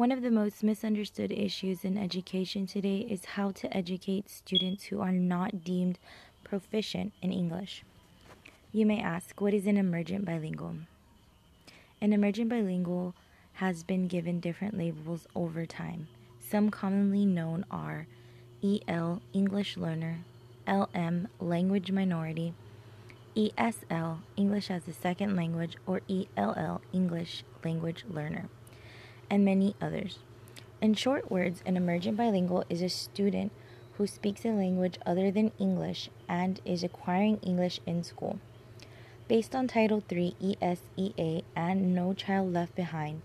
[0.00, 5.02] One of the most misunderstood issues in education today is how to educate students who
[5.02, 5.98] are not deemed
[6.42, 7.84] proficient in English.
[8.72, 10.76] You may ask, what is an emergent bilingual?
[12.00, 13.14] An emergent bilingual
[13.52, 16.08] has been given different labels over time.
[16.38, 18.06] Some commonly known are
[18.64, 20.20] EL, English learner,
[20.66, 22.54] LM, language minority,
[23.36, 28.48] ESL, English as a second language, or ELL, English language learner
[29.30, 30.18] and many others.
[30.82, 33.52] In short words, an emergent bilingual is a student
[33.92, 38.38] who speaks a language other than English and is acquiring English in school.
[39.28, 43.22] Based on Title III ESEA and No Child Left Behind,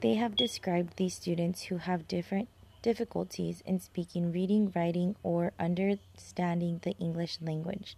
[0.00, 2.48] they have described these students who have different
[2.82, 7.96] difficulties in speaking, reading, writing, or understanding the English language.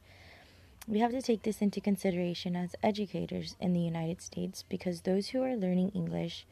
[0.87, 5.31] We have to take this into consideration as educators in the United States because those
[5.31, 6.47] who are learning English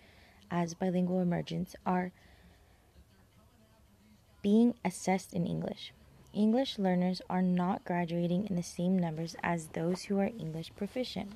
[0.50, 2.12] as bilingual emergents are
[4.42, 5.92] being assessed in English.
[6.32, 11.32] English learners are not graduating in the same numbers as those who are English proficient.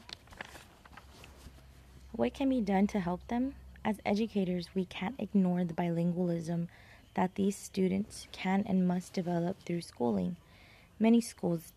[2.12, 3.54] What can be done to help them?
[3.84, 6.66] As educators, we can't ignore the bilingualism
[7.14, 10.36] that these students can and must develop through schooling.
[10.98, 11.72] Many schools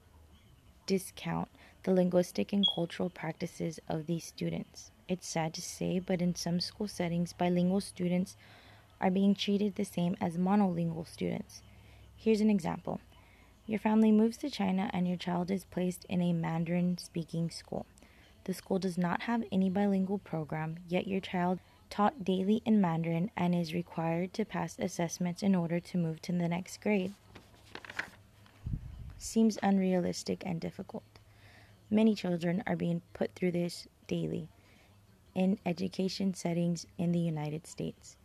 [0.88, 1.48] discount
[1.84, 4.92] the linguistic and cultural practices of these students.
[5.08, 8.38] It's sad to say, but in some school settings, bilingual students
[9.00, 11.62] are being treated the same as monolingual students.
[12.16, 13.02] Here's an example
[13.66, 17.86] Your family moves to China and your child is placed in a Mandarin speaking school.
[18.44, 21.60] The school does not have any bilingual program, yet your child
[21.90, 26.32] taught daily in Mandarin and is required to pass assessments in order to move to
[26.32, 27.14] the next grade.
[29.18, 31.04] Seems unrealistic and difficult.
[31.94, 34.48] Many children are being put through this daily
[35.36, 38.16] in education settings in the United States.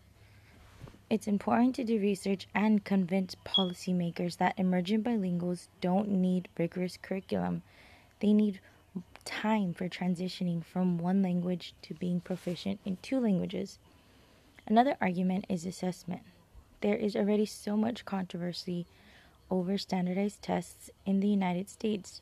[1.10, 7.62] It's important to do research and convince policymakers that emergent bilinguals don't need rigorous curriculum.
[8.20, 8.60] They need
[9.24, 13.80] time for transitioning from one language to being proficient in two languages.
[14.66, 16.22] Another argument is assessment.
[16.82, 18.86] There is already so much controversy
[19.50, 22.20] over standardized tests in the United States.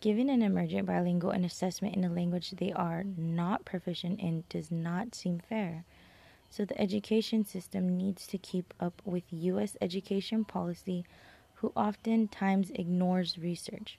[0.00, 4.70] Giving an emergent bilingual an assessment in a language they are not proficient in does
[4.70, 5.84] not seem fair.
[6.48, 9.76] So the education system needs to keep up with U.S.
[9.82, 11.04] education policy,
[11.56, 13.98] who oftentimes ignores research.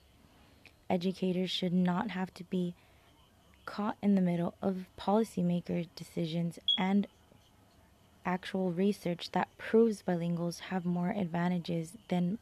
[0.90, 2.74] Educators should not have to be
[3.66, 7.06] caught in the middle of policymaker decisions and
[8.26, 12.40] actual research that proves bilinguals have more advantages than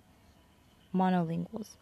[0.96, 1.75] monolinguals.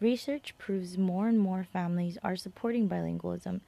[0.00, 3.62] Research proves more and more families are supporting bilingualism.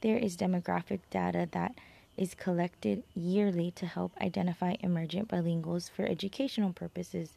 [0.00, 1.76] There is demographic data that
[2.16, 7.36] is collected yearly to help identify emergent bilinguals for educational purposes.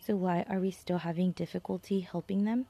[0.00, 2.64] So, why are we still having difficulty helping them?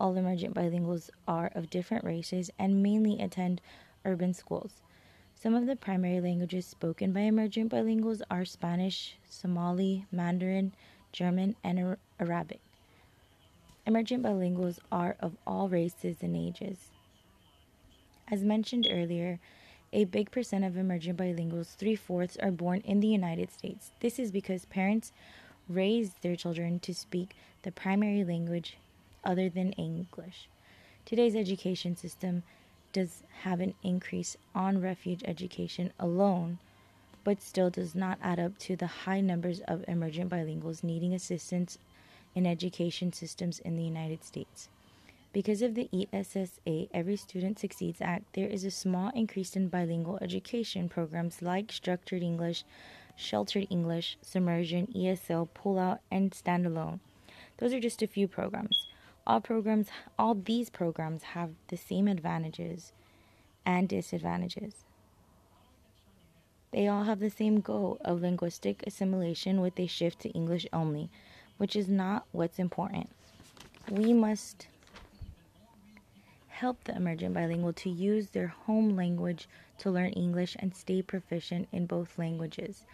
[0.00, 3.60] All emergent bilinguals are of different races and mainly attend
[4.04, 4.82] urban schools.
[5.40, 10.72] Some of the primary languages spoken by emergent bilinguals are Spanish, Somali, Mandarin,
[11.12, 12.58] German, and Arabic.
[13.86, 16.88] Emergent bilinguals are of all races and ages.
[18.26, 19.38] As mentioned earlier,
[19.92, 23.92] a big percent of emergent bilinguals, three fourths, are born in the United States.
[24.00, 25.12] This is because parents
[25.68, 28.76] raise their children to speak the primary language
[29.22, 30.48] other than English.
[31.04, 32.42] Today's education system
[32.92, 36.58] does have an increase on refuge education alone,
[37.24, 41.78] but still does not add up to the high numbers of emergent bilinguals needing assistance
[42.34, 44.68] in education systems in the United States.
[45.32, 50.18] Because of the ESSA Every Student Succeeds Act, there is a small increase in bilingual
[50.22, 52.64] education programs like Structured English,
[53.14, 57.00] Sheltered English, Submersion, ESL, Pullout, and Standalone.
[57.58, 58.87] Those are just a few programs.
[59.28, 59.88] All programs,
[60.18, 62.94] all these programs have the same advantages
[63.66, 64.86] and disadvantages.
[66.70, 71.10] They all have the same goal of linguistic assimilation with a shift to English only,
[71.58, 73.10] which is not what's important.
[73.90, 74.66] We must
[76.46, 79.46] help the emergent bilingual to use their home language
[79.78, 82.84] to learn English and stay proficient in both languages,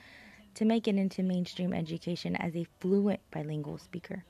[0.57, 4.25] to make it into mainstream education as a fluent bilingual speaker.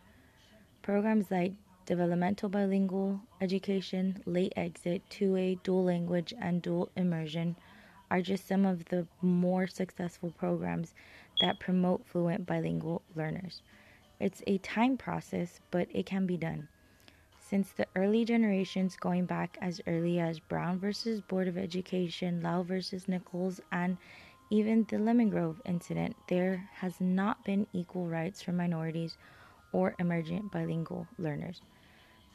[0.83, 1.55] Programs like
[1.87, 7.57] developmental bilingual education, late exit, two-way, dual language, and dual immersion
[8.11, 10.95] are just some of the more successful programs
[11.41, 13.63] that promote fluent bilingual learners.
[14.21, 16.69] It's a time process, but it can be done.
[17.41, 22.63] Since the early generations, going back as early as Brown versus Board of Education, Lau
[22.63, 23.99] versus Nichols, and
[24.51, 29.17] even the Lemon Grove incident, there has not been equal rights for minorities
[29.73, 31.61] or emergent bilingual learners.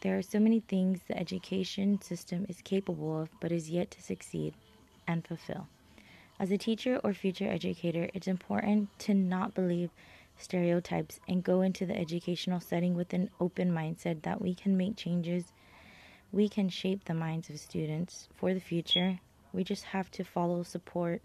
[0.02, 4.02] There are so many things the education system is capable of but is yet to
[4.02, 4.54] succeed
[5.06, 5.68] and fulfill.
[6.40, 9.90] As a teacher or future educator, it's important to not believe
[10.38, 14.96] stereotypes and go into the educational setting with an open mindset that we can make
[14.96, 15.52] changes.
[16.32, 19.20] We can shape the minds of students for the future.
[19.52, 21.22] We just have to follow, support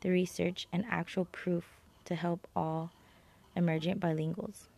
[0.00, 1.64] the research and actual proof
[2.06, 2.92] to help all
[3.54, 4.68] emergent bilinguals.